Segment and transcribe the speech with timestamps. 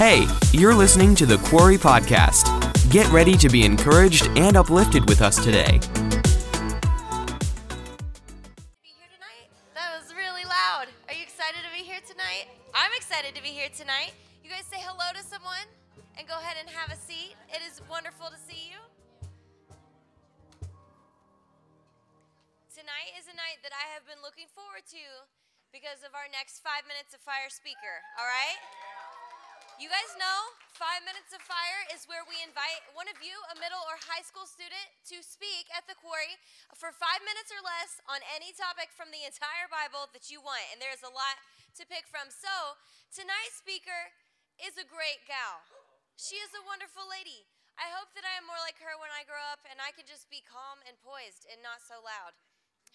[0.00, 0.24] Hey,
[0.56, 2.48] you're listening to the Quarry Podcast.
[2.88, 5.76] Get ready to be encouraged and uplifted with us today.
[8.80, 9.52] be here tonight?
[9.76, 10.88] That was really loud.
[11.04, 12.48] Are you excited to be here tonight?
[12.72, 14.16] I'm excited to be here tonight.
[14.40, 15.68] You guys say hello to someone
[16.16, 17.36] and go ahead and have a seat.
[17.52, 18.80] It is wonderful to see you.
[22.72, 25.28] Tonight is a night that I have been looking forward to
[25.76, 28.56] because of our next five minutes of fire speaker, all right?
[29.80, 30.40] You guys know
[30.76, 34.20] Five Minutes of Fire is where we invite one of you, a middle or high
[34.20, 36.36] school student, to speak at the quarry
[36.76, 40.68] for five minutes or less on any topic from the entire Bible that you want.
[40.68, 41.40] And there's a lot
[41.80, 42.28] to pick from.
[42.28, 42.76] So,
[43.08, 44.12] tonight's speaker
[44.60, 45.64] is a great gal.
[46.20, 47.48] She is a wonderful lady.
[47.80, 50.04] I hope that I am more like her when I grow up and I can
[50.04, 52.36] just be calm and poised and not so loud.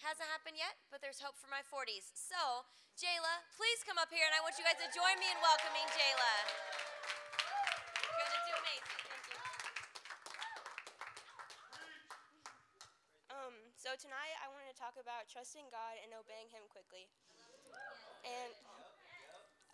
[0.04, 2.12] Hasn't happened yet, but there's hope for my 40s.
[2.12, 5.38] So, Jayla, please come up here and I want you guys to join me in
[5.40, 6.34] welcoming Jayla.
[8.04, 9.00] You're gonna do amazing.
[9.08, 9.38] Thank you.
[13.32, 17.08] Um, so tonight I wanted to talk about trusting God and obeying Him quickly.
[18.26, 18.52] And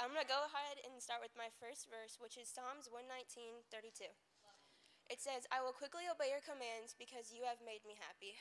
[0.03, 3.62] I'm going to go ahead and start with my first verse, which is Psalms 119,
[3.70, 4.11] 32.
[5.06, 8.34] It says, I will quickly obey your commands because you have made me happy.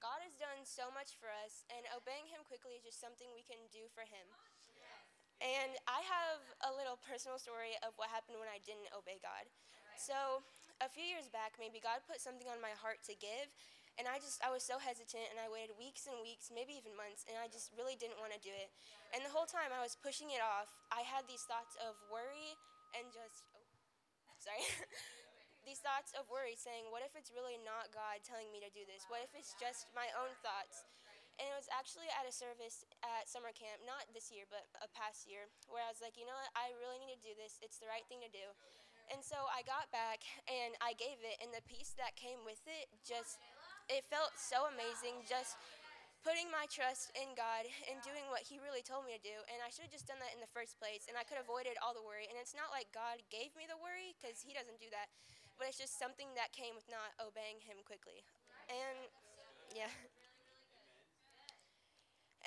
[0.00, 3.44] God has done so much for us, and obeying Him quickly is just something we
[3.44, 4.24] can do for Him.
[5.40, 9.48] And I have a little personal story of what happened when I didn't obey God.
[9.96, 10.44] So,
[10.80, 13.52] a few years back, maybe God put something on my heart to give,
[14.00, 16.96] and I just I was so hesitant and I waited weeks and weeks, maybe even
[16.96, 18.72] months, and I just really didn't want to do it.
[19.12, 22.56] And the whole time I was pushing it off, I had these thoughts of worry
[22.96, 24.64] and just oh, sorry.
[25.64, 28.84] these thoughts of worry saying, what if it's really not God telling me to do
[28.88, 29.04] this?
[29.12, 30.84] What if it's just my own thoughts?
[31.40, 34.88] And it was actually at a service at summer camp, not this year, but a
[34.92, 37.56] past year, where I was like, you know what, I really need to do this.
[37.64, 38.44] It's the right thing to do.
[39.08, 42.60] And so I got back and I gave it, and the peace that came with
[42.68, 43.40] it just,
[43.88, 45.24] it felt so amazing.
[45.24, 45.56] Just
[46.20, 49.34] putting my trust in God and doing what He really told me to do.
[49.48, 51.48] And I should have just done that in the first place, and I could have
[51.48, 52.28] avoided all the worry.
[52.28, 55.08] And it's not like God gave me the worry, because He doesn't do that,
[55.60, 58.24] but it's just something that came with not obeying Him quickly.
[58.72, 58.96] And
[59.76, 59.92] yeah.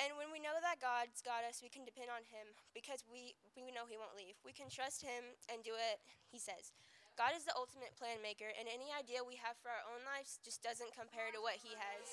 [0.01, 3.37] And when we know that God's got us, we can depend on Him because we,
[3.53, 4.41] we know He won't leave.
[4.41, 6.01] We can trust Him and do what
[6.33, 6.73] He says.
[7.13, 10.41] God is the ultimate plan maker, and any idea we have for our own lives
[10.41, 12.05] just doesn't compare to what He has.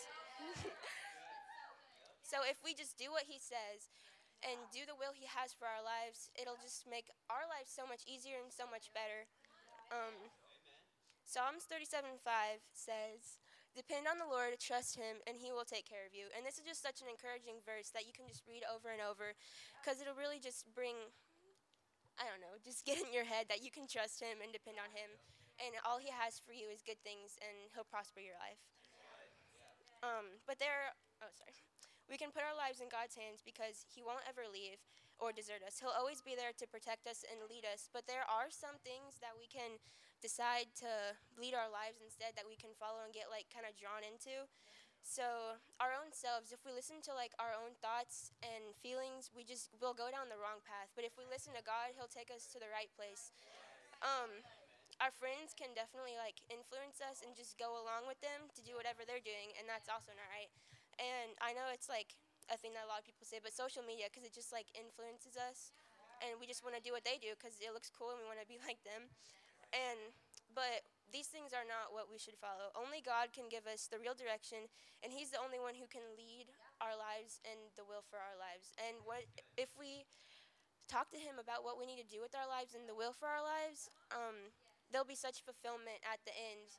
[2.31, 3.88] so if we just do what He says
[4.44, 7.88] and do the will He has for our lives, it'll just make our lives so
[7.88, 9.25] much easier and so much better.
[9.88, 10.28] Um,
[11.31, 12.27] Psalms 37:5
[12.75, 13.39] says,
[13.71, 16.27] Depend on the Lord, trust Him, and He will take care of you.
[16.35, 18.99] And this is just such an encouraging verse that you can just read over and
[18.99, 19.39] over
[19.79, 20.99] because it'll really just bring,
[22.19, 24.83] I don't know, just get in your head that you can trust Him and depend
[24.83, 25.07] on Him.
[25.63, 28.59] And all He has for you is good things, and He'll prosper your life.
[30.03, 31.55] Um, but there, oh, sorry.
[32.11, 34.83] We can put our lives in God's hands because He won't ever leave
[35.23, 35.79] or desert us.
[35.79, 37.87] He'll always be there to protect us and lead us.
[37.87, 39.79] But there are some things that we can
[40.20, 43.76] decide to lead our lives instead that we can follow and get like kind of
[43.76, 44.47] drawn into.
[45.00, 49.42] So our own selves, if we listen to like our own thoughts and feelings, we
[49.42, 50.92] just will go down the wrong path.
[50.92, 53.32] But if we listen to God, He'll take us to the right place.
[54.04, 54.44] Um,
[55.00, 58.76] our friends can definitely like influence us and just go along with them to do
[58.76, 60.52] whatever they're doing, and that's also not right.
[61.00, 62.12] And I know it's like
[62.52, 64.69] a thing that a lot of people say, but social media, because it just like
[64.76, 65.72] influences us,
[66.20, 68.28] and we just want to do what they do because it looks cool and we
[68.28, 69.08] want to be like them.
[69.72, 70.14] And
[70.54, 72.70] but these things are not what we should follow.
[72.75, 74.70] Only God can give us the real direction,
[75.03, 78.38] and He's the only one who can lead our lives and the will for our
[78.38, 78.75] lives.
[78.78, 79.26] And what
[79.58, 80.06] if we
[80.86, 83.14] talk to Him about what we need to do with our lives and the will
[83.14, 83.91] for our lives?
[84.14, 84.54] Um,
[84.91, 86.78] there'll be such fulfillment at the end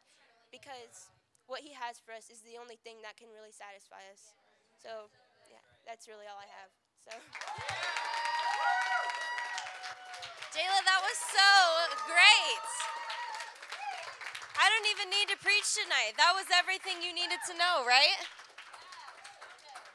[0.51, 1.11] because
[1.47, 4.35] what He has for us is the only thing that can really satisfy us.
[4.79, 5.11] So,
[5.51, 6.71] yeah, that's really all I have.
[7.03, 7.11] So.
[10.51, 11.51] Jayla, that was so
[12.11, 12.67] great.
[14.59, 16.19] I don't even need to preach tonight.
[16.19, 18.19] That was everything you needed to know, right?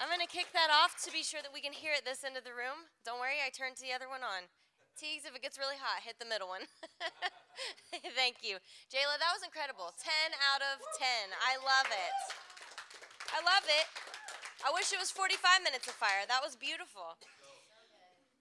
[0.00, 2.25] I'm going to kick that off to be sure that we can hear it this
[2.25, 2.88] end of the room.
[3.05, 4.49] Don't worry, I turned the other one on.
[4.97, 6.64] Teagues, if it gets really hot, hit the middle one.
[8.17, 8.56] Thank you.
[8.88, 9.93] Jayla, that was incredible.
[10.00, 10.09] 10
[10.56, 11.37] out of 10.
[11.37, 12.14] I love it.
[13.29, 13.87] I love it.
[14.64, 16.25] I wish it was 45 minutes of fire.
[16.25, 17.20] That was beautiful.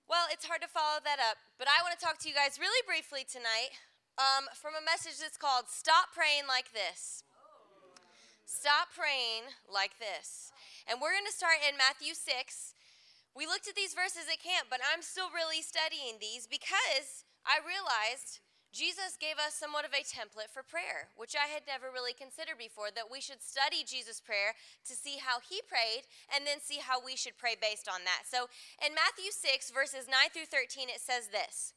[0.06, 2.62] Well, it's hard to follow that up, but I want to talk to you guys
[2.62, 3.74] really briefly tonight
[4.22, 7.26] um, from a message that's called Stop Praying Like This.
[8.46, 10.54] Stop praying like this.
[10.86, 12.22] And we're going to start in Matthew 6.
[13.34, 17.66] We looked at these verses at camp, but I'm still really studying these because I
[17.66, 18.45] realized
[18.76, 22.60] Jesus gave us somewhat of a template for prayer, which I had never really considered
[22.60, 24.52] before, that we should study Jesus' prayer
[24.84, 28.28] to see how he prayed and then see how we should pray based on that.
[28.28, 28.52] So
[28.84, 31.72] in Matthew 6, verses 9 through 13, it says this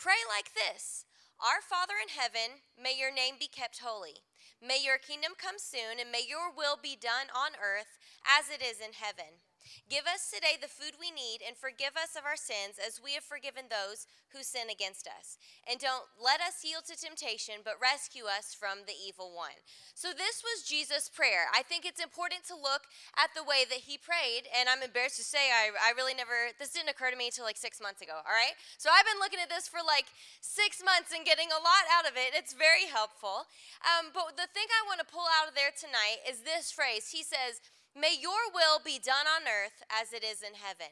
[0.00, 1.04] Pray like this
[1.36, 4.24] Our Father in heaven, may your name be kept holy.
[4.56, 8.64] May your kingdom come soon, and may your will be done on earth as it
[8.64, 9.44] is in heaven.
[9.88, 13.14] Give us today the food we need and forgive us of our sins as we
[13.14, 15.36] have forgiven those who sin against us.
[15.68, 19.56] And don't let us yield to temptation, but rescue us from the evil one.
[19.92, 21.46] So, this was Jesus' prayer.
[21.52, 22.88] I think it's important to look
[23.20, 24.48] at the way that he prayed.
[24.50, 27.44] And I'm embarrassed to say, I, I really never, this didn't occur to me until
[27.44, 28.56] like six months ago, all right?
[28.80, 30.08] So, I've been looking at this for like
[30.40, 32.32] six months and getting a lot out of it.
[32.32, 33.46] It's very helpful.
[33.84, 37.12] Um, but the thing I want to pull out of there tonight is this phrase
[37.12, 37.60] He says,
[37.92, 40.90] May your will be done on earth as it is in heaven.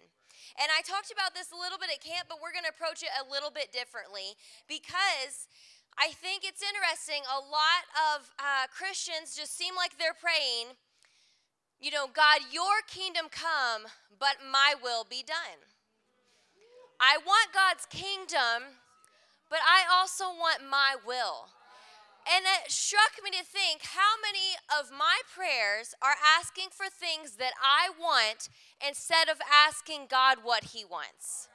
[0.60, 3.00] And I talked about this a little bit at camp, but we're going to approach
[3.00, 4.36] it a little bit differently
[4.68, 5.48] because
[5.96, 7.24] I think it's interesting.
[7.24, 10.76] A lot of uh, Christians just seem like they're praying,
[11.80, 13.88] you know, God, your kingdom come,
[14.20, 15.60] but my will be done.
[17.00, 18.76] I want God's kingdom,
[19.48, 21.48] but I also want my will.
[22.28, 27.36] And it struck me to think how many of my prayers are asking for things
[27.36, 28.48] that I want
[28.86, 31.48] instead of asking God what He wants.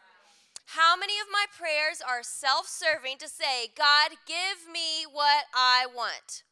[0.73, 5.85] How many of my prayers are self serving to say, God, give me what I
[5.85, 6.43] want?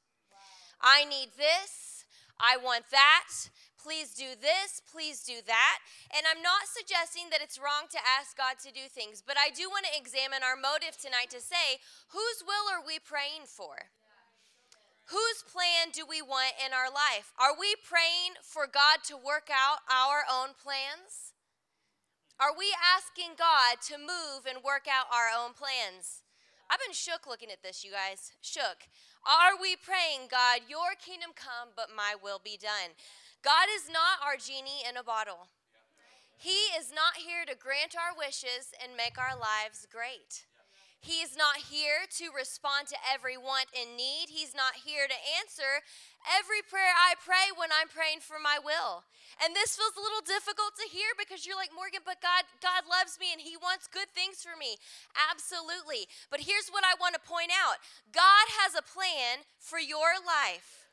[0.79, 2.05] I need this.
[2.39, 3.49] I want that.
[3.81, 4.79] Please do this.
[4.87, 5.77] Please do that.
[6.15, 9.49] And I'm not suggesting that it's wrong to ask God to do things, but I
[9.49, 11.83] do want to examine our motive tonight to say,
[12.15, 13.91] whose will are we praying for?
[15.11, 17.33] Whose plan do we want in our life?
[17.35, 21.35] Are we praying for God to work out our own plans?
[22.39, 26.23] Are we asking God to move and work out our own plans?
[26.71, 28.31] I've been shook looking at this, you guys.
[28.41, 28.87] Shook.
[29.27, 32.95] Are we praying, God, your kingdom come, but my will be done?
[33.43, 35.51] God is not our genie in a bottle.
[36.39, 40.47] He is not here to grant our wishes and make our lives great.
[41.03, 44.31] He's not here to respond to every want and need.
[44.31, 45.83] He's not here to answer
[46.23, 49.03] every prayer I pray when I'm praying for my will.
[49.43, 52.87] And this feels a little difficult to hear because you're like, Morgan, but God, God
[52.87, 54.79] loves me and He wants good things for me.
[55.27, 56.07] Absolutely.
[56.31, 57.83] But here's what I want to point out
[58.15, 60.87] God has a plan for your life.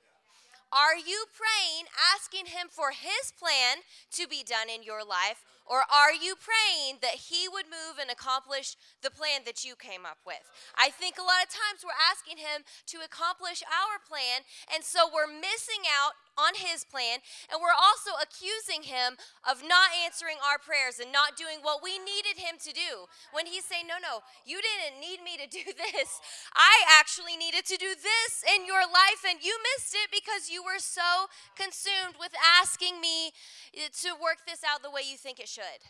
[0.74, 1.86] Are you praying,
[2.18, 3.86] asking Him for His plan
[4.18, 5.46] to be done in your life?
[5.70, 8.74] Or are you praying that He would move and accomplish
[9.06, 10.42] the plan that you came up with?
[10.74, 15.06] I think a lot of times we're asking Him to accomplish our plan, and so
[15.06, 17.22] we're missing out on His plan,
[17.52, 19.14] and we're also accusing Him
[19.46, 23.06] of not answering our prayers and not doing what we needed Him to do.
[23.30, 25.62] When He's saying, No, no, you didn't need me to do
[25.94, 26.18] this.
[26.58, 30.66] I actually needed to do this in your life, and you missed it because you
[30.66, 33.30] were so consumed with asking me
[33.78, 35.82] eh, to work this out the way you think it should should.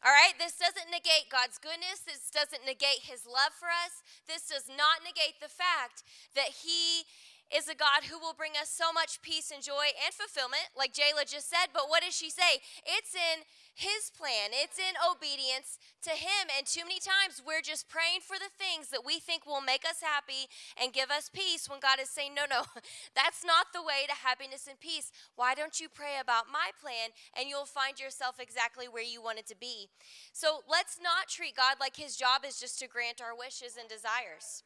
[0.00, 2.00] All right, this doesn't negate God's goodness.
[2.04, 4.00] This doesn't negate his love for us.
[4.24, 7.04] This does not negate the fact that he
[7.50, 10.94] is a God who will bring us so much peace and joy and fulfillment, like
[10.94, 11.74] Jayla just said.
[11.74, 12.62] But what does she say?
[12.86, 13.42] It's in
[13.74, 16.46] His plan, it's in obedience to Him.
[16.54, 19.82] And too many times we're just praying for the things that we think will make
[19.82, 20.46] us happy
[20.78, 22.62] and give us peace when God is saying, no, no,
[23.18, 25.10] that's not the way to happiness and peace.
[25.34, 29.46] Why don't you pray about my plan and you'll find yourself exactly where you wanted
[29.50, 29.90] to be?
[30.32, 33.88] So let's not treat God like His job is just to grant our wishes and
[33.88, 34.62] desires.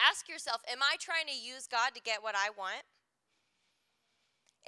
[0.00, 2.84] Ask yourself Am I trying to use God to get what I want?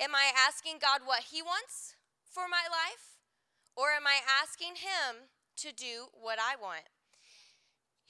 [0.01, 3.21] Am I asking God what He wants for my life?
[3.77, 5.33] Or am I asking Him
[5.65, 6.89] to do what I want?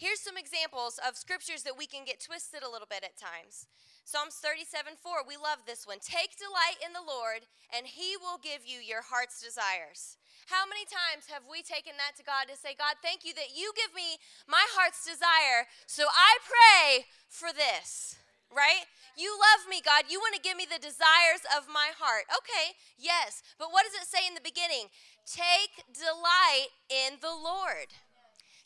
[0.02, 3.70] Here's some examples of scriptures that we can get twisted a little bit at times.
[4.02, 6.02] Psalms 37 4, we love this one.
[6.02, 10.18] Take delight in the Lord, and He will give you your heart's desires.
[10.50, 13.54] How many times have we taken that to God to say, God, thank you that
[13.54, 14.18] you give me
[14.50, 17.06] my heart's desire, so I pray
[17.42, 18.14] for this,
[18.54, 18.86] right?
[19.18, 20.06] You love me, God.
[20.06, 22.30] You want to give me the desires of my heart.
[22.30, 23.42] Okay, yes.
[23.58, 24.94] But what does it say in the beginning?
[25.26, 27.90] Take delight in the Lord.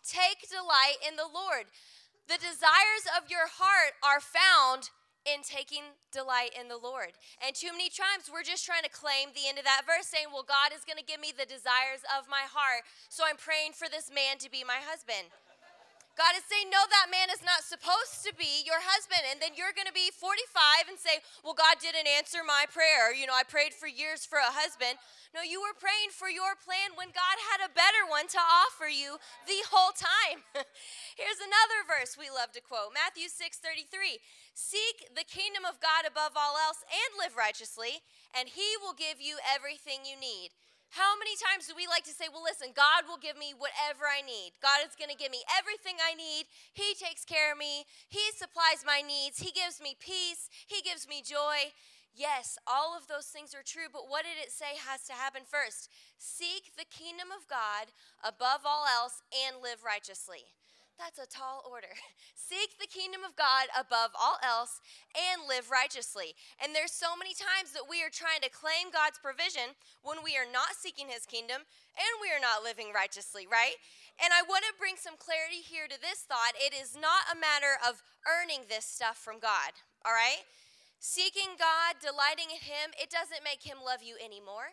[0.04, 1.72] Take delight in the Lord.
[2.28, 4.92] The desires of your heart are found
[5.26, 7.16] in taking delight in the Lord.
[7.42, 10.30] And too many times we're just trying to claim the end of that verse, saying,
[10.30, 13.74] Well, God is going to give me the desires of my heart, so I'm praying
[13.74, 15.32] for this man to be my husband.
[16.16, 19.20] God is saying, No, that man is not supposed to be your husband.
[19.28, 23.12] And then you're going to be 45 and say, Well, God didn't answer my prayer.
[23.12, 24.96] You know, I prayed for years for a husband.
[25.36, 28.88] No, you were praying for your plan when God had a better one to offer
[28.88, 30.40] you the whole time.
[31.20, 34.16] Here's another verse we love to quote Matthew 6 33.
[34.56, 38.00] Seek the kingdom of God above all else and live righteously,
[38.32, 40.56] and he will give you everything you need.
[40.90, 44.06] How many times do we like to say, Well, listen, God will give me whatever
[44.06, 44.56] I need.
[44.62, 46.46] God is going to give me everything I need.
[46.72, 47.84] He takes care of me.
[48.08, 49.42] He supplies my needs.
[49.42, 50.48] He gives me peace.
[50.66, 51.74] He gives me joy.
[52.16, 55.44] Yes, all of those things are true, but what did it say has to happen
[55.44, 55.92] first?
[56.16, 57.92] Seek the kingdom of God
[58.24, 60.55] above all else and live righteously.
[60.96, 61.92] That's a tall order.
[62.34, 64.80] Seek the kingdom of God above all else
[65.12, 66.32] and live righteously.
[66.56, 70.40] And there's so many times that we are trying to claim God's provision when we
[70.40, 73.76] are not seeking his kingdom and we are not living righteously, right?
[74.16, 76.56] And I want to bring some clarity here to this thought.
[76.56, 79.76] It is not a matter of earning this stuff from God,
[80.08, 80.40] all right?
[80.96, 84.72] Seeking God, delighting in him, it doesn't make him love you anymore.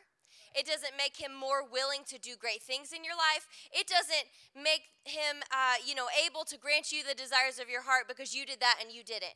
[0.54, 3.50] It doesn't make him more willing to do great things in your life.
[3.74, 7.84] It doesn't make him, uh, you know, able to grant you the desires of your
[7.84, 9.36] heart because you did that and you didn't.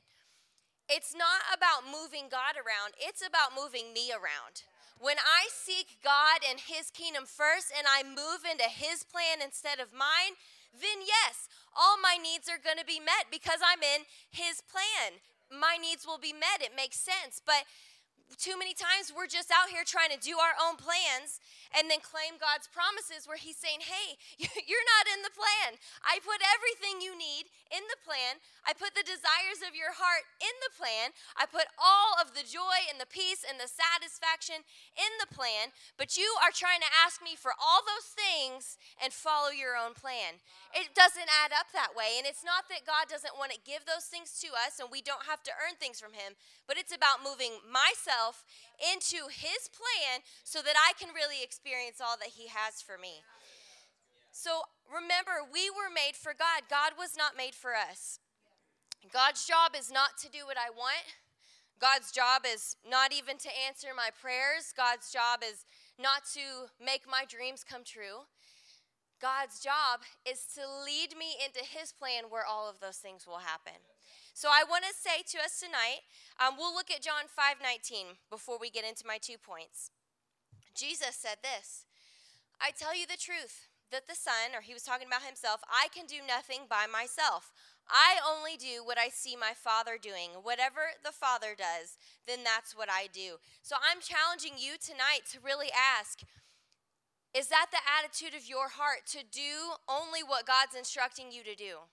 [0.88, 4.64] It's not about moving God around, it's about moving me around.
[4.98, 9.78] When I seek God and His kingdom first and I move into His plan instead
[9.78, 10.40] of mine,
[10.74, 15.22] then yes, all my needs are going to be met because I'm in His plan.
[15.54, 16.66] My needs will be met.
[16.66, 17.42] It makes sense.
[17.44, 17.70] But
[18.36, 21.40] too many times we're just out here trying to do our own plans
[21.72, 24.20] and then claim God's promises where He's saying, Hey,
[24.68, 25.80] you're not in the plan.
[26.04, 28.44] I put everything you need in the plan.
[28.68, 31.16] I put the desires of your heart in the plan.
[31.40, 34.64] I put all of the joy and the peace and the satisfaction
[34.96, 35.72] in the plan.
[35.96, 39.96] But you are trying to ask me for all those things and follow your own
[39.96, 40.44] plan.
[40.76, 42.20] It doesn't add up that way.
[42.20, 45.04] And it's not that God doesn't want to give those things to us and we
[45.04, 46.36] don't have to earn things from Him,
[46.68, 48.44] but it's about moving myself
[48.78, 53.24] into His plan so that I can really experience all that He has for me.
[54.32, 56.70] So remember, we were made for God.
[56.70, 58.20] God was not made for us.
[59.12, 61.08] God's job is not to do what I want.
[61.80, 64.74] God's job is not even to answer my prayers.
[64.76, 65.66] God's job is
[65.98, 68.26] not to make my dreams come true.
[69.22, 73.42] God's job is to lead me into His plan where all of those things will
[73.42, 73.82] happen.
[74.38, 76.06] So I want to say to us tonight,
[76.38, 79.90] um, we'll look at John 5 19 before we get into my two points.
[80.78, 81.90] Jesus said this
[82.62, 85.90] I tell you the truth that the Son, or he was talking about himself, I
[85.90, 87.50] can do nothing by myself.
[87.90, 90.46] I only do what I see my Father doing.
[90.46, 91.98] Whatever the Father does,
[92.30, 93.42] then that's what I do.
[93.66, 96.22] So I'm challenging you tonight to really ask
[97.34, 101.58] is that the attitude of your heart to do only what God's instructing you to
[101.58, 101.90] do?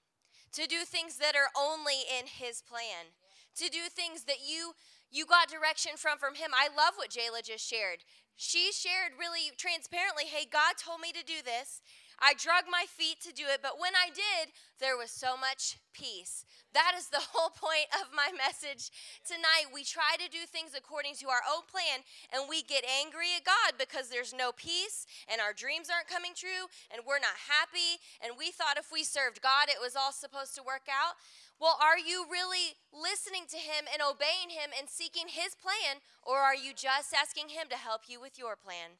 [0.55, 3.13] To do things that are only in His plan?
[3.57, 4.75] To do things that you
[5.11, 6.51] you got direction from from him.
[6.53, 8.03] I love what Jayla just shared.
[8.37, 11.81] She shared really transparently, "Hey, God told me to do this.
[12.21, 15.78] I drug my feet to do it, but when I did, there was so much
[15.92, 16.44] peace.
[16.75, 18.90] That is the whole point of my message
[19.26, 19.71] tonight.
[19.73, 22.02] We try to do things according to our own plan,
[22.35, 26.35] and we get angry at God because there's no peace, and our dreams aren't coming
[26.35, 30.12] true, and we're not happy, and we thought if we served God, it was all
[30.12, 31.14] supposed to work out.
[31.61, 36.38] Well, are you really listening to Him and obeying Him and seeking His plan, or
[36.38, 38.99] are you just asking Him to help you with your plan?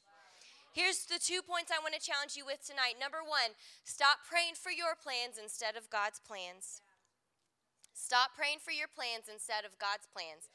[0.75, 2.99] Here's the two points I want to challenge you with tonight.
[2.99, 3.55] Number one,
[3.87, 6.83] stop praying for your plans instead of God's plans.
[7.95, 10.51] Stop praying for your plans instead of God's plans.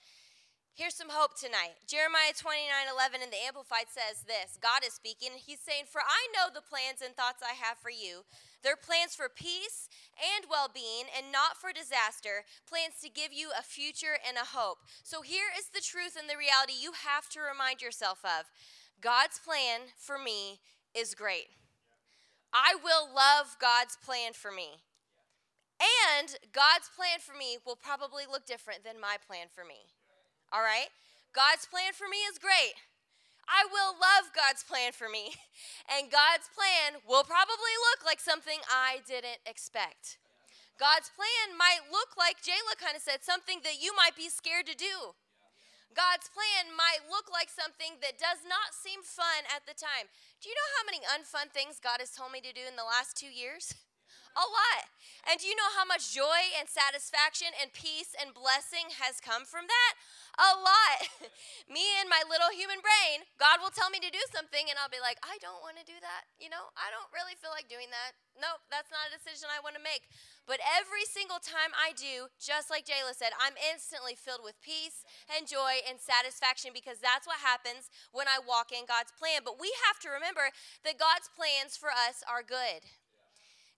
[0.75, 1.79] Here's some hope tonight.
[1.87, 5.39] Jeremiah 29 11 in the Amplified says this God is speaking.
[5.39, 8.27] He's saying, For I know the plans and thoughts I have for you.
[8.59, 9.87] They're plans for peace
[10.19, 14.51] and well being and not for disaster, plans to give you a future and a
[14.51, 14.83] hope.
[15.03, 18.51] So here is the truth and the reality you have to remind yourself of.
[19.01, 20.59] God's plan for me
[20.95, 21.55] is great.
[22.53, 24.83] I will love God's plan for me.
[25.79, 29.87] And God's plan for me will probably look different than my plan for me.
[30.51, 30.91] All right?
[31.31, 32.75] God's plan for me is great.
[33.47, 35.35] I will love God's plan for me.
[35.89, 40.21] And God's plan will probably look like something I didn't expect.
[40.77, 44.69] God's plan might look like Jayla kind of said, something that you might be scared
[44.69, 45.17] to do.
[45.99, 50.07] God's plan might look like something that does not seem fun at the time.
[50.39, 52.87] Do you know how many unfun things God has told me to do in the
[52.87, 53.75] last two years?
[54.37, 54.83] A lot.
[55.27, 59.43] And do you know how much joy and satisfaction and peace and blessing has come
[59.43, 59.93] from that?
[60.39, 60.99] A lot.
[61.67, 64.89] me and my little human brain, God will tell me to do something, and I'll
[64.89, 66.23] be like, I don't want to do that.
[66.39, 68.15] You know, I don't really feel like doing that.
[68.39, 70.07] Nope, that's not a decision I want to make.
[70.47, 75.03] But every single time I do, just like Jayla said, I'm instantly filled with peace
[75.29, 79.43] and joy and satisfaction because that's what happens when I walk in God's plan.
[79.43, 80.49] But we have to remember
[80.87, 82.87] that God's plans for us are good.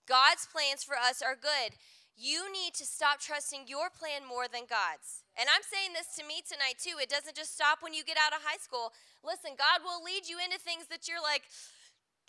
[0.08, 1.78] God's plans for us are good.
[2.18, 5.26] You need to stop trusting your plan more than God's.
[5.40, 7.00] And I'm saying this to me tonight too.
[7.02, 8.94] It doesn't just stop when you get out of high school.
[9.26, 11.48] Listen, God will lead you into things that you're like,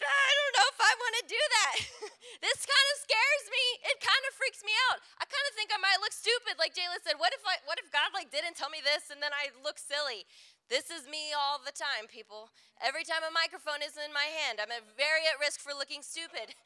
[0.00, 1.74] I don't know if I want to do that.
[2.46, 3.64] this kind of scares me.
[3.92, 4.98] It kind of freaks me out.
[5.20, 7.20] I kind of think I might look stupid, like Jayla said.
[7.20, 9.78] What if I, what if God like didn't tell me this and then I look
[9.78, 10.26] silly?
[10.72, 12.48] This is me all the time, people.
[12.80, 16.56] Every time a microphone is in my hand, I'm very at risk for looking stupid.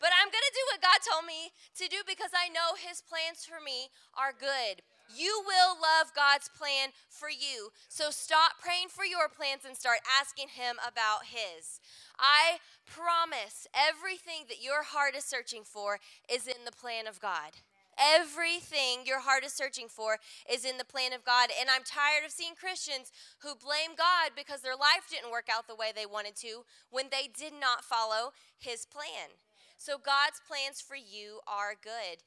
[0.00, 3.02] But I'm going to do what God told me to do because I know His
[3.02, 4.86] plans for me are good.
[5.10, 7.70] You will love God's plan for you.
[7.88, 11.80] So stop praying for your plans and start asking Him about His.
[12.18, 17.58] I promise everything that your heart is searching for is in the plan of God.
[17.98, 20.18] Everything your heart is searching for
[20.50, 21.50] is in the plan of God.
[21.58, 23.10] And I'm tired of seeing Christians
[23.42, 27.06] who blame God because their life didn't work out the way they wanted to when
[27.10, 29.34] they did not follow His plan.
[29.78, 32.26] So God's plans for you are good.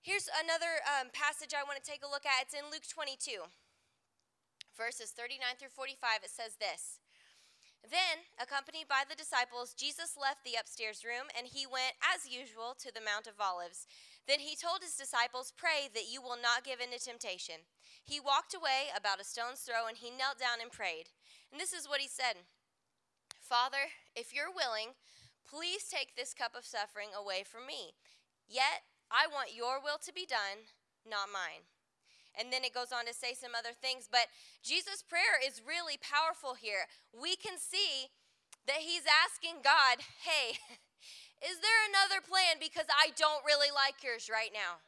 [0.00, 2.48] Here's another um, passage I want to take a look at.
[2.48, 3.44] It's in Luke 22,
[4.72, 6.24] verses 39 through 45.
[6.24, 7.04] It says this.
[7.84, 12.72] Then, accompanied by the disciples, Jesus left the upstairs room and he went, as usual,
[12.80, 13.84] to the Mount of Olives.
[14.24, 17.68] Then he told his disciples, Pray that you will not give in to temptation.
[18.00, 21.12] He walked away about a stone's throw and he knelt down and prayed.
[21.52, 22.48] And this is what he said
[23.44, 24.96] Father, if you're willing,
[25.48, 27.96] please take this cup of suffering away from me.
[28.46, 30.68] Yet, I want your will to be done,
[31.08, 31.64] not mine.
[32.36, 34.06] And then it goes on to say some other things.
[34.06, 34.28] But
[34.62, 36.86] Jesus' prayer is really powerful here.
[37.10, 38.12] We can see
[38.68, 40.60] that he's asking God, hey,
[41.50, 42.60] is there another plan?
[42.60, 44.84] Because I don't really like yours right now.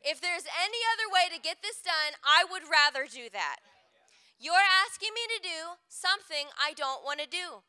[0.00, 3.60] If there's any other way to get this done, I would rather do that.
[4.40, 5.60] You're asking me to do
[5.92, 7.60] something I don't want to do.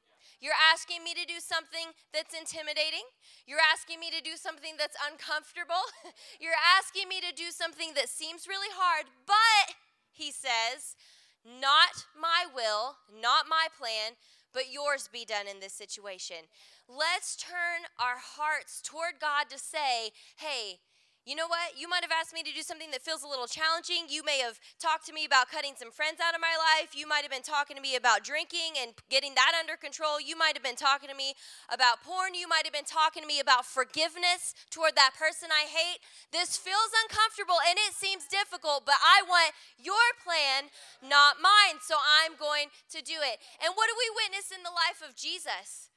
[0.41, 3.05] You're asking me to do something that's intimidating.
[3.45, 5.85] You're asking me to do something that's uncomfortable.
[6.41, 9.77] You're asking me to do something that seems really hard, but,
[10.11, 10.97] he says,
[11.45, 14.17] not my will, not my plan,
[14.53, 16.49] but yours be done in this situation.
[16.89, 20.81] Let's turn our hearts toward God to say, hey,
[21.21, 21.77] you know what?
[21.77, 24.09] You might have asked me to do something that feels a little challenging.
[24.09, 26.97] You may have talked to me about cutting some friends out of my life.
[26.97, 30.17] You might have been talking to me about drinking and getting that under control.
[30.17, 31.37] You might have been talking to me
[31.69, 32.33] about porn.
[32.33, 36.01] You might have been talking to me about forgiveness toward that person I hate.
[36.33, 40.73] This feels uncomfortable and it seems difficult, but I want your plan,
[41.05, 41.77] not mine.
[41.85, 43.37] So I'm going to do it.
[43.61, 45.90] And what do we witness in the life of Jesus?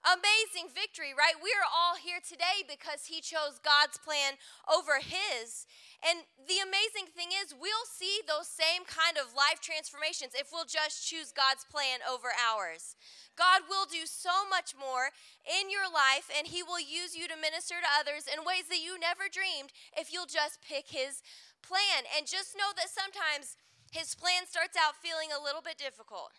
[0.00, 1.36] Amazing victory, right?
[1.36, 5.68] We are all here today because he chose God's plan over his.
[6.00, 10.64] And the amazing thing is, we'll see those same kind of life transformations if we'll
[10.64, 12.96] just choose God's plan over ours.
[13.36, 15.12] God will do so much more
[15.44, 18.80] in your life, and He will use you to minister to others in ways that
[18.80, 21.20] you never dreamed if you'll just pick His
[21.60, 22.08] plan.
[22.08, 23.60] And just know that sometimes
[23.92, 26.32] His plan starts out feeling a little bit difficult.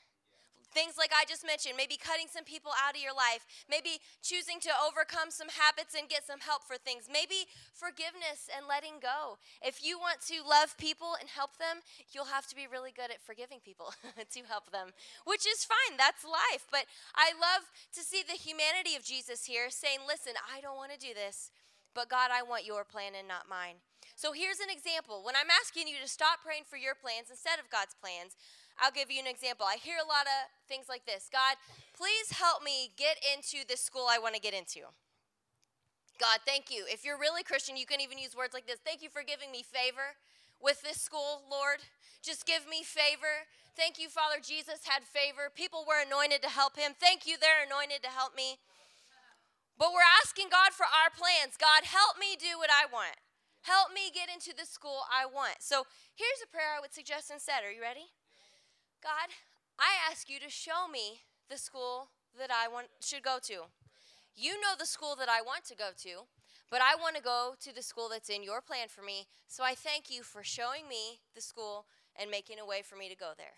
[0.72, 4.64] Things like I just mentioned, maybe cutting some people out of your life, maybe choosing
[4.64, 9.36] to overcome some habits and get some help for things, maybe forgiveness and letting go.
[9.60, 11.84] If you want to love people and help them,
[12.16, 13.92] you'll have to be really good at forgiving people
[14.36, 14.96] to help them,
[15.28, 16.00] which is fine.
[16.00, 16.66] That's life.
[16.72, 20.96] But I love to see the humanity of Jesus here saying, listen, I don't want
[20.96, 21.52] to do this,
[21.94, 23.84] but God, I want your plan and not mine.
[24.16, 25.24] So here's an example.
[25.26, 28.38] When I'm asking you to stop praying for your plans instead of God's plans,
[28.82, 29.66] I'll give you an example.
[29.70, 31.56] I hear a lot of things like this God,
[31.94, 34.90] please help me get into this school I want to get into.
[36.20, 36.86] God, thank you.
[36.90, 39.52] If you're really Christian, you can even use words like this Thank you for giving
[39.54, 40.18] me favor
[40.58, 41.86] with this school, Lord.
[42.22, 43.50] Just give me favor.
[43.78, 44.42] Thank you, Father.
[44.42, 45.50] Jesus had favor.
[45.54, 46.94] People were anointed to help him.
[46.98, 48.58] Thank you, they're anointed to help me.
[49.78, 51.58] But we're asking God for our plans.
[51.58, 53.18] God, help me do what I want.
[53.66, 55.58] Help me get into the school I want.
[55.62, 57.66] So here's a prayer I would suggest instead.
[57.66, 58.14] Are you ready?
[59.02, 59.34] God,
[59.82, 63.66] I ask you to show me the school that I want should go to.
[64.38, 66.30] You know the school that I want to go to,
[66.70, 69.26] but I want to go to the school that's in your plan for me.
[69.50, 73.10] So I thank you for showing me the school and making a way for me
[73.10, 73.58] to go there.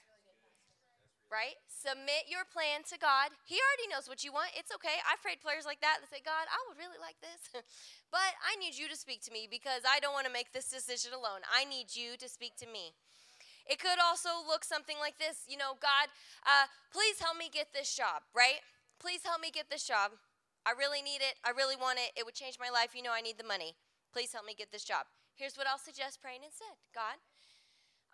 [1.28, 1.60] Right?
[1.68, 3.36] Submit your plan to God.
[3.44, 4.56] He already knows what you want.
[4.56, 5.02] It's okay.
[5.04, 7.52] I've prayed prayers like that that say, God, I would really like this,
[8.16, 10.72] but I need you to speak to me because I don't want to make this
[10.72, 11.44] decision alone.
[11.52, 12.96] I need you to speak to me.
[13.66, 16.12] It could also look something like this you know, God,
[16.44, 18.60] uh, please help me get this job, right?
[19.00, 20.12] Please help me get this job.
[20.64, 21.36] I really need it.
[21.44, 22.16] I really want it.
[22.16, 22.96] It would change my life.
[22.96, 23.76] You know, I need the money.
[24.16, 25.12] Please help me get this job.
[25.36, 27.20] Here's what I'll suggest praying instead God,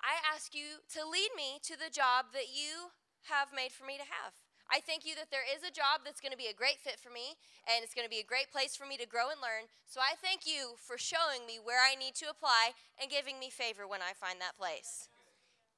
[0.02, 2.96] I ask you to lead me to the job that you
[3.28, 4.34] have made for me to have.
[4.70, 7.02] I thank you that there is a job that's going to be a great fit
[7.02, 7.34] for me
[7.66, 9.66] and it's going to be a great place for me to grow and learn.
[9.90, 13.50] So I thank you for showing me where I need to apply and giving me
[13.50, 15.10] favor when I find that place.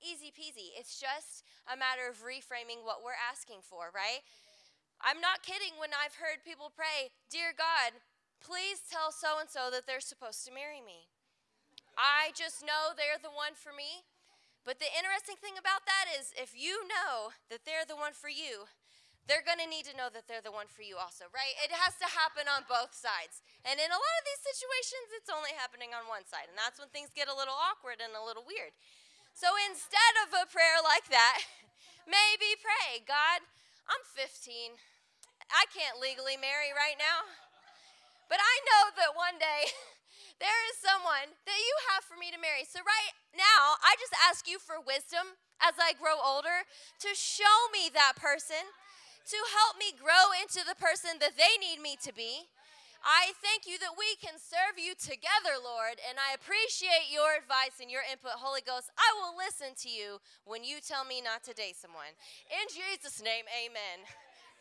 [0.01, 0.73] Easy peasy.
[0.73, 4.25] It's just a matter of reframing what we're asking for, right?
[5.01, 7.97] I'm not kidding when I've heard people pray, Dear God,
[8.41, 11.09] please tell so and so that they're supposed to marry me.
[11.93, 14.05] I just know they're the one for me.
[14.61, 18.29] But the interesting thing about that is if you know that they're the one for
[18.29, 18.69] you,
[19.25, 21.53] they're going to need to know that they're the one for you also, right?
[21.61, 23.41] It has to happen on both sides.
[23.65, 26.49] And in a lot of these situations, it's only happening on one side.
[26.49, 28.73] And that's when things get a little awkward and a little weird.
[29.33, 31.43] So instead of a prayer like that,
[32.07, 33.43] maybe pray God,
[33.89, 34.77] I'm 15.
[35.51, 37.27] I can't legally marry right now.
[38.31, 39.67] But I know that one day
[40.43, 42.63] there is someone that you have for me to marry.
[42.63, 46.63] So right now, I just ask you for wisdom as I grow older
[47.03, 48.63] to show me that person
[49.27, 52.47] to help me grow into the person that they need me to be.
[53.01, 57.81] I thank you that we can serve you together, Lord, and I appreciate your advice
[57.81, 58.37] and your input.
[58.37, 62.13] Holy Ghost, I will listen to you when you tell me not to date someone.
[62.45, 64.05] In Jesus' name, amen.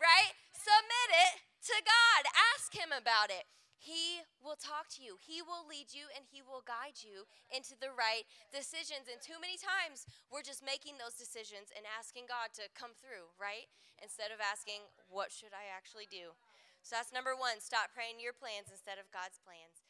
[0.01, 0.33] Right?
[0.57, 2.21] Submit it to God,
[2.57, 3.45] ask Him about it.
[3.77, 5.21] He will talk to you.
[5.21, 9.13] He will lead you and He will guide you into the right decisions.
[9.13, 13.29] And too many times we're just making those decisions and asking God to come through,
[13.37, 13.69] right?
[14.01, 16.33] Instead of asking, what should I actually do?
[16.81, 19.85] So that's number one stop praying your plans instead of God's plans.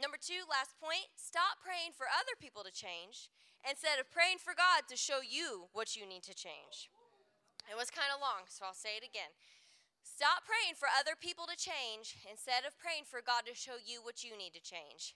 [0.00, 3.30] Number two, last point stop praying for other people to change
[3.62, 6.90] instead of praying for God to show you what you need to change.
[7.70, 9.30] It was kind of long, so I'll say it again.
[10.02, 14.02] Stop praying for other people to change instead of praying for God to show you
[14.02, 15.14] what you need to change.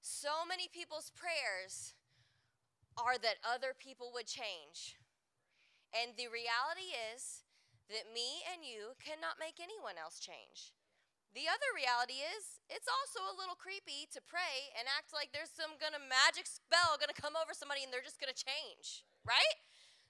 [0.00, 1.92] So many people's prayers
[2.96, 4.96] are that other people would change.
[5.92, 7.44] And the reality is
[7.92, 10.72] that me and you cannot make anyone else change.
[11.34, 15.50] The other reality is it's also a little creepy to pray and act like there's
[15.50, 19.58] some gonna magic spell gonna come over somebody and they're just gonna change, right?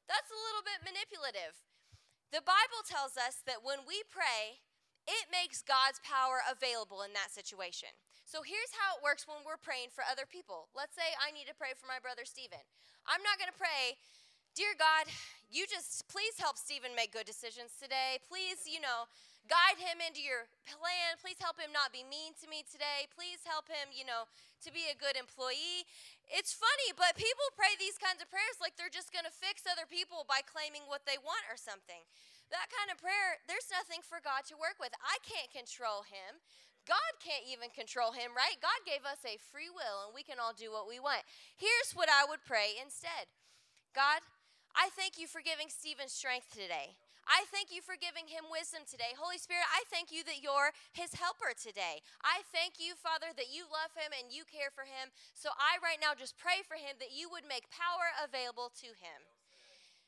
[0.05, 1.57] That's a little bit manipulative.
[2.29, 4.61] The Bible tells us that when we pray,
[5.09, 7.93] it makes God's power available in that situation.
[8.25, 10.73] So here's how it works when we're praying for other people.
[10.73, 12.65] Let's say I need to pray for my brother Stephen.
[13.05, 14.01] I'm not to pray,
[14.55, 15.11] Dear God,
[15.51, 18.23] you just please help Stephen make good decisions today.
[18.31, 19.11] Please, you know,
[19.51, 21.19] guide him into your plan.
[21.19, 23.11] Please help him not be mean to me today.
[23.11, 24.31] Please help him, you know,
[24.63, 25.83] to be a good employee.
[26.31, 29.67] It's funny, but people pray these kinds of prayers like they're just going to fix
[29.67, 32.07] other people by claiming what they want or something.
[32.55, 34.95] That kind of prayer, there's nothing for God to work with.
[35.03, 36.39] I can't control him.
[36.87, 38.55] God can't even control him, right?
[38.63, 41.27] God gave us a free will and we can all do what we want.
[41.59, 43.27] Here's what I would pray instead
[43.95, 44.27] God,
[44.75, 46.99] I thank you for giving Stephen strength today.
[47.25, 49.17] I thank you for giving him wisdom today.
[49.17, 52.05] Holy Spirit, I thank you that you're his helper today.
[52.21, 55.09] I thank you, Father, that you love him and you care for him.
[55.33, 58.93] So I right now just pray for him that you would make power available to
[59.01, 59.25] him.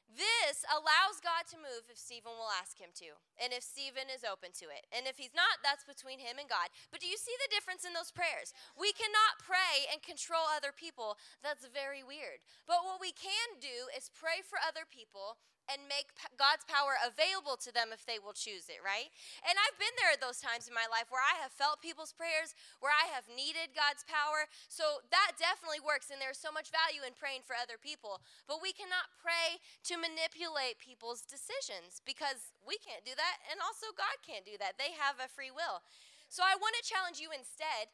[0.06, 4.22] This allows God to move if Stephen will ask him to, and if Stephen is
[4.22, 4.86] open to it.
[4.94, 6.70] And if he's not, that's between him and God.
[6.94, 8.54] But do you see the difference in those prayers?
[8.78, 11.18] We cannot pray and control other people.
[11.42, 12.40] That's very weird.
[12.64, 17.58] But what we can do is pray for other people and make God's power available
[17.62, 19.10] to them if they will choose it, right?
[19.42, 22.14] And I've been there at those times in my life where I have felt people's
[22.14, 24.46] prayers, where I have needed God's power.
[24.70, 28.22] So that definitely works, and there's so much value in praying for other people.
[28.46, 29.58] But we cannot pray
[29.90, 34.78] to manipulate people's decisions because we can't do that, and also God can't do that.
[34.78, 35.82] They have a free will.
[36.30, 37.90] So I want to challenge you instead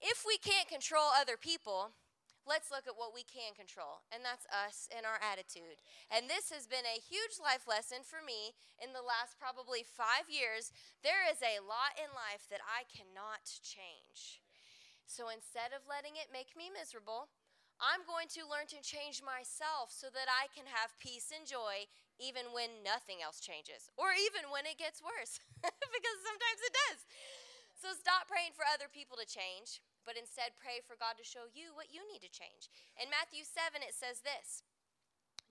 [0.00, 1.92] if we can't control other people,
[2.44, 5.80] let's look at what we can control, and that's us and our attitude.
[6.12, 10.28] And this has been a huge life lesson for me in the last probably five
[10.28, 10.72] years.
[11.00, 14.44] There is a lot in life that I cannot change.
[15.08, 17.32] So instead of letting it make me miserable,
[17.82, 21.90] I'm going to learn to change myself so that I can have peace and joy
[22.22, 25.42] even when nothing else changes, or even when it gets worse,
[25.98, 27.00] because sometimes it does.
[27.74, 31.48] So stop praying for other people to change but instead pray for God to show
[31.50, 32.68] you what you need to change.
[33.00, 34.62] In Matthew 7, it says this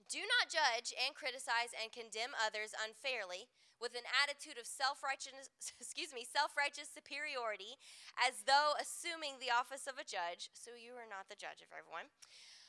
[0.06, 3.50] Do not judge and criticize and condemn others unfairly
[3.82, 5.50] with an attitude of self-righteous
[5.82, 7.76] excuse me self-righteous superiority
[8.14, 10.54] as though assuming the office of a judge.
[10.54, 12.08] So you are not the judge of everyone.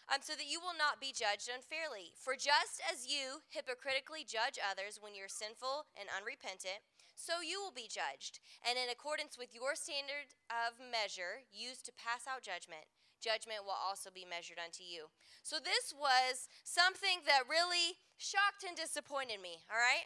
[0.05, 2.13] Um, so that you will not be judged unfairly.
[2.13, 7.73] For just as you hypocritically judge others when you're sinful and unrepentant so you will
[7.73, 8.43] be judged.
[8.61, 12.85] And in accordance with your standard of measure used to pass out judgment,
[13.23, 15.09] judgment will also be measured unto you.
[15.41, 20.05] So this was something that really shocked and disappointed me, all right?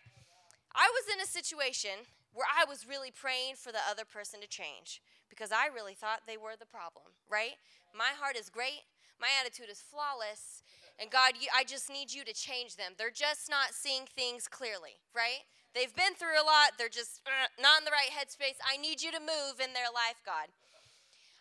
[0.71, 4.47] I was in a situation where I was really praying for the other person to
[4.47, 7.57] change because I really thought they were the problem, right?
[7.91, 8.85] My heart is great,
[9.19, 10.61] my attitude is flawless,
[10.99, 12.93] and God, you, I just need you to change them.
[12.97, 15.47] They're just not seeing things clearly, right?
[15.73, 18.57] They've been through a lot, they're just uh, not in the right headspace.
[18.65, 20.49] I need you to move in their life, God.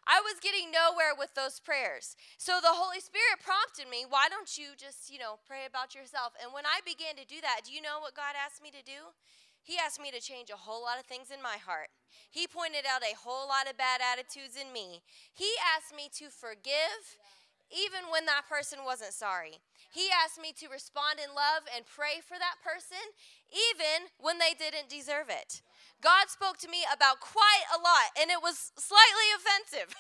[0.09, 2.17] I was getting nowhere with those prayers.
[2.41, 6.33] So the Holy Spirit prompted me, why don't you just, you know, pray about yourself?
[6.41, 8.81] And when I began to do that, do you know what God asked me to
[8.81, 9.13] do?
[9.61, 11.93] He asked me to change a whole lot of things in my heart.
[12.33, 15.05] He pointed out a whole lot of bad attitudes in me.
[15.37, 17.21] He asked me to forgive
[17.69, 19.61] even when that person wasn't sorry.
[19.89, 23.01] He asked me to respond in love and pray for that person
[23.49, 25.65] even when they didn't deserve it.
[26.05, 29.91] God spoke to me about quite a lot, and it was slightly offensive.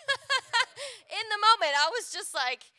[1.18, 2.70] in the moment, I was just like,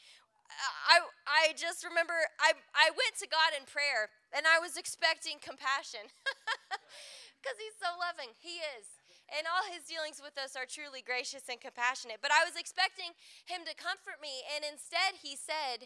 [0.89, 5.39] I, I just remember I, I went to God in prayer and I was expecting
[5.39, 6.03] compassion
[7.39, 8.33] because He's so loving.
[8.37, 8.99] He is.
[9.29, 12.19] And all His dealings with us are truly gracious and compassionate.
[12.19, 13.13] But I was expecting
[13.45, 15.85] Him to comfort me, and instead He said,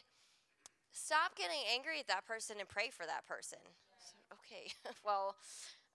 [0.93, 3.58] Stop getting angry at that person and pray for that person.
[4.32, 4.71] okay,
[5.06, 5.36] well,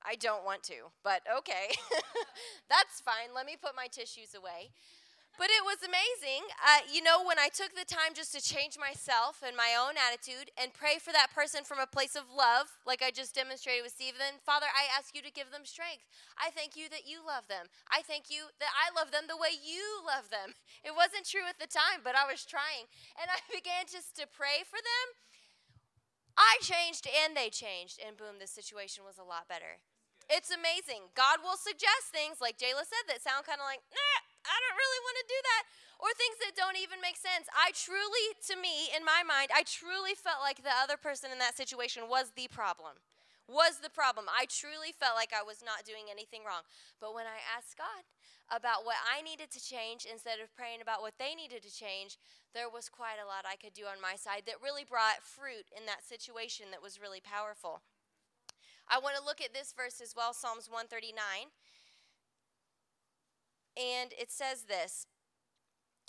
[0.04, 1.70] I don't want to, but okay.
[2.68, 3.34] That's fine.
[3.34, 4.70] Let me put my tissues away.
[5.38, 6.50] But it was amazing.
[6.58, 9.94] Uh, you know, when I took the time just to change myself and my own
[9.94, 13.86] attitude and pray for that person from a place of love, like I just demonstrated
[13.86, 16.10] with Stephen, Father, I ask you to give them strength.
[16.34, 17.70] I thank you that you love them.
[17.86, 20.58] I thank you that I love them the way you love them.
[20.82, 22.90] It wasn't true at the time, but I was trying.
[23.14, 25.06] And I began just to pray for them.
[26.34, 29.82] I changed and they changed, and boom, the situation was a lot better.
[30.30, 31.14] It's amazing.
[31.14, 34.78] God will suggest things, like Jayla said, that sound kind of like, nah, I don't
[34.78, 35.62] really want to do that.
[35.98, 37.50] Or things that don't even make sense.
[37.50, 41.42] I truly, to me, in my mind, I truly felt like the other person in
[41.42, 43.02] that situation was the problem.
[43.50, 44.30] Was the problem.
[44.30, 46.62] I truly felt like I was not doing anything wrong.
[47.02, 48.06] But when I asked God
[48.46, 52.14] about what I needed to change instead of praying about what they needed to change,
[52.54, 55.66] there was quite a lot I could do on my side that really brought fruit
[55.74, 57.82] in that situation that was really powerful.
[58.88, 61.52] I want to look at this verse as well, Psalms 139.
[63.78, 65.06] And it says this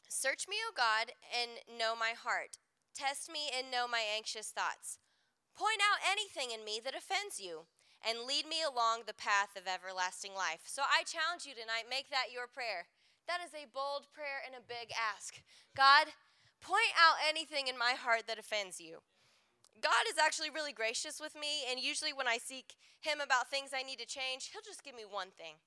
[0.09, 2.57] Search me, O God, and know my heart.
[2.97, 4.97] Test me and know my anxious thoughts.
[5.53, 7.69] Point out anything in me that offends you,
[8.01, 10.65] and lead me along the path of everlasting life.
[10.65, 12.89] So I challenge you tonight, make that your prayer.
[13.29, 15.37] That is a bold prayer and a big ask.
[15.77, 16.09] God,
[16.57, 19.05] point out anything in my heart that offends you.
[19.77, 23.71] God is actually really gracious with me, and usually when I seek Him about things
[23.71, 25.61] I need to change, He'll just give me one thing.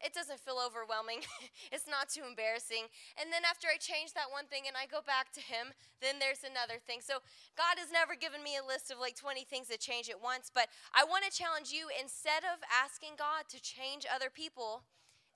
[0.00, 1.24] It doesn't feel overwhelming.
[1.74, 2.92] it's not too embarrassing.
[3.16, 5.72] And then after I change that one thing and I go back to Him,
[6.04, 7.00] then there's another thing.
[7.00, 7.24] So
[7.56, 10.52] God has never given me a list of like 20 things to change at once,
[10.52, 14.84] but I want to challenge you instead of asking God to change other people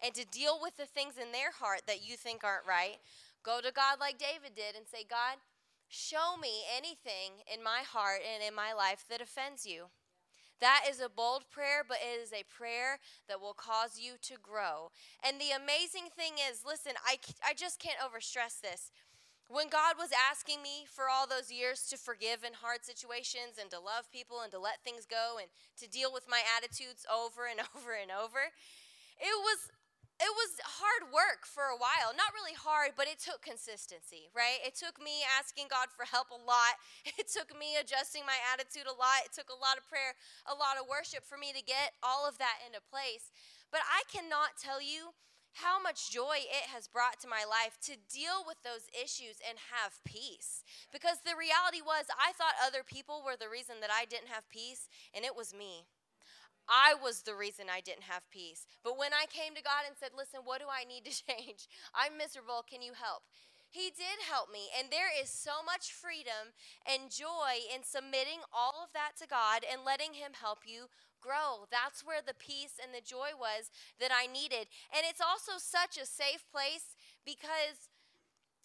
[0.05, 3.01] and to deal with the things in their heart that you think aren't right,
[3.43, 5.41] go to God like David did and say, God,
[5.89, 9.89] show me anything in my heart and in my life that offends you.
[10.61, 14.35] That is a bold prayer, but it is a prayer that will cause you to
[14.41, 14.93] grow.
[15.25, 18.93] And the amazing thing is listen, I, I just can't overstress this.
[19.51, 23.69] When God was asking me for all those years to forgive in hard situations and
[23.75, 25.51] to love people and to let things go and
[25.83, 28.55] to deal with my attitudes over and over and over,
[29.19, 29.75] it was
[30.21, 32.13] it was hard work for a while.
[32.13, 34.61] Not really hard, but it took consistency, right?
[34.61, 36.77] It took me asking God for help a lot.
[37.21, 39.25] It took me adjusting my attitude a lot.
[39.25, 40.17] It took a lot of prayer,
[40.49, 43.33] a lot of worship for me to get all of that into place.
[43.73, 45.17] But I cannot tell you
[45.55, 49.59] how much joy it has brought to my life to deal with those issues and
[49.73, 50.63] have peace.
[50.93, 54.49] Because the reality was, I thought other people were the reason that I didn't have
[54.49, 55.91] peace, and it was me.
[56.71, 58.65] I was the reason I didn't have peace.
[58.87, 61.67] But when I came to God and said, Listen, what do I need to change?
[61.91, 62.63] I'm miserable.
[62.63, 63.27] Can you help?
[63.71, 64.71] He did help me.
[64.75, 69.63] And there is so much freedom and joy in submitting all of that to God
[69.67, 70.91] and letting Him help you
[71.23, 71.67] grow.
[71.71, 74.71] That's where the peace and the joy was that I needed.
[74.91, 76.95] And it's also such a safe place
[77.27, 77.91] because.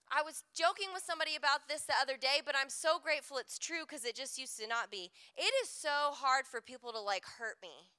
[0.06, 3.58] I was joking with somebody about this the other day, but I'm so grateful it's
[3.58, 5.10] true because it just used to not be.
[5.36, 7.90] It is so hard for people to like hurt me.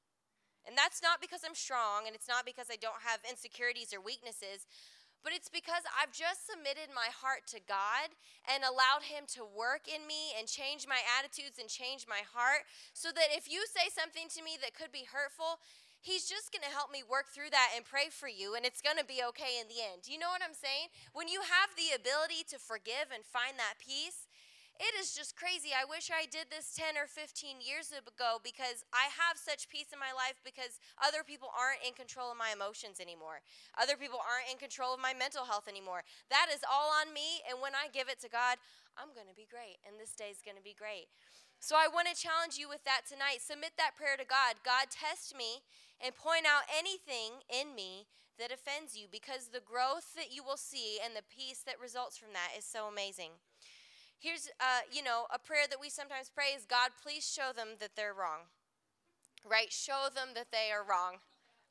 [0.67, 4.03] And that's not because I'm strong and it's not because I don't have insecurities or
[4.03, 4.67] weaknesses,
[5.23, 8.15] but it's because I've just submitted my heart to God
[8.47, 12.67] and allowed Him to work in me and change my attitudes and change my heart
[12.95, 15.59] so that if you say something to me that could be hurtful,
[15.99, 18.79] He's just going to help me work through that and pray for you, and it's
[18.79, 20.07] going to be okay in the end.
[20.07, 20.95] Do you know what I'm saying?
[21.11, 24.26] When you have the ability to forgive and find that peace,
[24.77, 25.73] it is just crazy.
[25.73, 29.93] I wish I did this 10 or 15 years ago because I have such peace
[29.93, 33.41] in my life because other people aren't in control of my emotions anymore.
[33.75, 36.05] Other people aren't in control of my mental health anymore.
[36.29, 37.41] That is all on me.
[37.49, 38.61] And when I give it to God,
[38.97, 39.81] I'm going to be great.
[39.85, 41.09] And this day is going to be great.
[41.61, 43.41] So I want to challenge you with that tonight.
[43.41, 44.61] Submit that prayer to God.
[44.61, 45.65] God, test me
[45.97, 48.07] and point out anything in me
[48.39, 52.21] that offends you because the growth that you will see and the peace that results
[52.21, 53.41] from that is so amazing.
[54.19, 57.77] Here's, uh, you know, a prayer that we sometimes pray is God, please show them
[57.81, 58.49] that they're wrong.
[59.45, 59.71] Right?
[59.73, 61.21] Show them that they are wrong.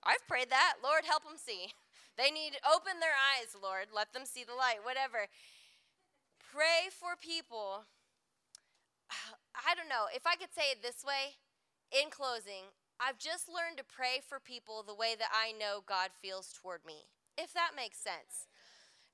[0.03, 0.75] I've prayed that.
[0.83, 1.73] Lord, help them see.
[2.15, 3.91] They need open their eyes, Lord.
[3.91, 5.27] Let them see the light, whatever.
[6.39, 7.83] Pray for people.
[9.67, 10.07] I don't know.
[10.15, 11.35] If I could say it this way,
[11.91, 16.15] in closing, I've just learned to pray for people the way that I know God
[16.15, 18.47] feels toward me, if that makes sense.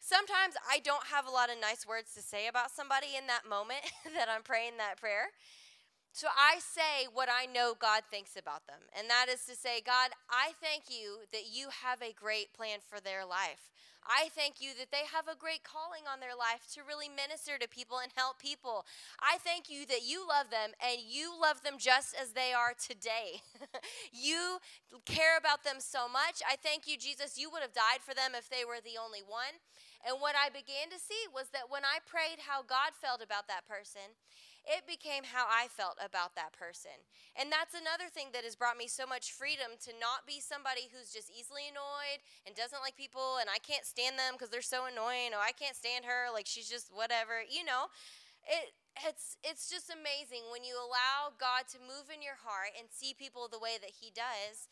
[0.02, 3.48] Sometimes I don't have a lot of nice words to say about somebody in that
[3.48, 3.86] moment
[4.18, 5.30] that I'm praying that prayer.
[6.12, 8.82] So I say what I know God thinks about them.
[8.98, 12.80] And that is to say, God, I thank you that you have a great plan
[12.82, 13.70] for their life.
[14.02, 17.62] I thank you that they have a great calling on their life to really minister
[17.62, 18.86] to people and help people.
[19.22, 22.74] I thank you that you love them and you love them just as they are
[22.74, 23.46] today.
[24.12, 24.58] you
[25.06, 26.42] care about them so much.
[26.42, 29.22] I thank you, Jesus, you would have died for them if they were the only
[29.22, 29.62] one.
[30.02, 33.46] And what I began to see was that when I prayed how God felt about
[33.48, 34.18] that person,
[34.66, 36.94] it became how I felt about that person.
[37.34, 40.86] And that's another thing that has brought me so much freedom to not be somebody
[40.90, 44.66] who's just easily annoyed and doesn't like people and I can't stand them because they're
[44.66, 47.90] so annoying or I can't stand her like she's just whatever, you know.
[48.46, 48.74] It
[49.08, 53.14] it's it's just amazing when you allow God to move in your heart and see
[53.14, 54.68] people the way that he does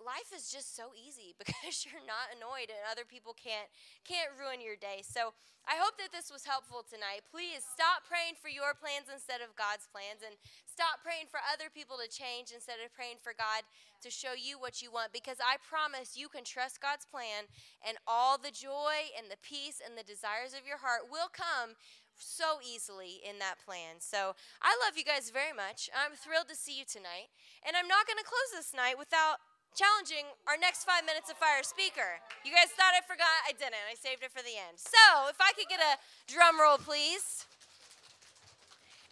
[0.00, 3.68] life is just so easy because you're not annoyed and other people can't
[4.04, 5.02] can't ruin your day.
[5.02, 5.32] So
[5.66, 7.26] I hope that this was helpful tonight.
[7.26, 11.66] Please stop praying for your plans instead of God's plans and stop praying for other
[11.66, 13.66] people to change instead of praying for God
[14.04, 17.50] to show you what you want because I promise you can trust God's plan
[17.82, 21.74] and all the joy and the peace and the desires of your heart will come
[22.18, 24.00] so easily in that plan.
[24.00, 25.90] So I love you guys very much.
[25.92, 27.28] I'm thrilled to see you tonight.
[27.66, 29.42] And I'm not going to close this night without
[29.76, 32.24] challenging our next five minutes of fire speaker.
[32.40, 33.44] You guys thought I forgot?
[33.44, 33.76] I didn't.
[33.84, 34.80] I saved it for the end.
[34.80, 37.44] So, if I could get a drum roll, please.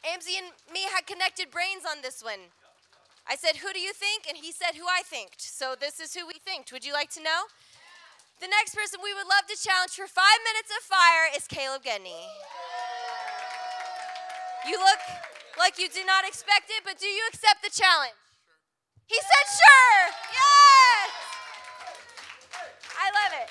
[0.08, 2.48] Amzi and me had connected brains on this one.
[3.28, 4.24] I said, Who do you think?
[4.24, 5.44] And he said, Who I thinked.
[5.44, 6.72] So, this is who we thinked.
[6.72, 7.52] Would you like to know?
[8.40, 11.84] The next person we would love to challenge for five minutes of fire is Caleb
[11.84, 12.24] Gedney.
[14.64, 15.00] You look
[15.60, 18.16] like you did not expect it, but do you accept the challenge?
[19.06, 20.00] He said, sure.
[20.32, 21.10] Yes.
[22.98, 23.50] I love it.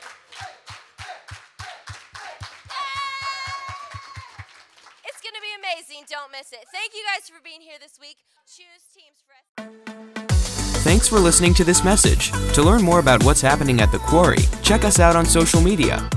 [5.05, 6.05] It's going to be amazing.
[6.09, 6.65] Don't miss it.
[6.71, 8.17] Thank you guys for being here this week.
[8.47, 9.43] Choose teams for us.
[10.83, 12.31] Thanks for listening to this message.
[12.53, 16.09] To learn more about what's happening at the Quarry, check us out on social media.